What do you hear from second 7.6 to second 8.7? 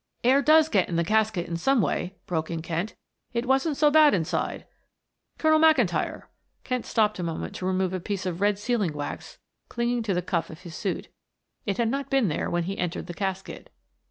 remove a piece of red